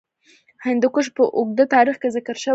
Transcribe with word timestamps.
هندوکش 0.65 1.07
په 1.17 1.23
اوږده 1.37 1.65
تاریخ 1.75 1.95
کې 2.01 2.09
ذکر 2.15 2.35
شوی. 2.43 2.49